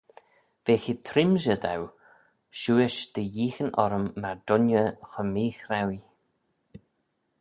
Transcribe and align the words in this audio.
Veagh 0.65 0.87
eh 0.93 1.01
trimshey 1.07 1.59
dou 1.63 1.83
shiuish 2.59 2.99
dy 3.13 3.23
yeeaghyn 3.35 3.75
orrym 3.83 4.05
myr 4.21 4.37
dooinney 4.45 4.89
cho 5.09 5.21
meechrauee. 5.33 6.01